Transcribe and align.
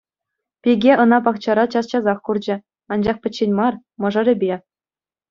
Пике 0.63 0.91
ӑна 1.01 1.19
пахчара 1.25 1.65
час-часах 1.73 2.19
курчӗ, 2.25 2.55
анчах 2.91 3.17
пӗччен 3.23 3.51
мар— 3.59 3.73
мӑшӑрӗпе. 4.01 4.55